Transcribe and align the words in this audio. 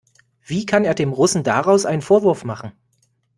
Wie 0.41 0.65
kann 0.65 0.83
er 0.83 0.95
dem 0.95 1.13
Russen 1.13 1.43
daraus 1.43 1.85
einen 1.85 2.01
Vorwurf 2.01 2.43
machen? 2.43 2.71